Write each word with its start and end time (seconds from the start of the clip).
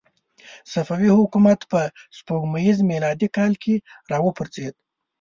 صفوي 0.71 1.09
حکومت 1.19 1.59
په 1.71 1.81
سپوږمیز 2.17 2.77
میلادي 2.91 3.27
کال 3.37 3.53
کې 3.63 3.75
را 4.09 4.17
وپرځېد. 4.25 4.75